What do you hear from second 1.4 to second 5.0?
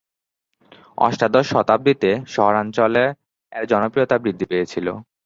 শতাব্দীতে শহরাঞ্চলে এর জনপ্রিয়তা বৃদ্ধি পেয়েছিল।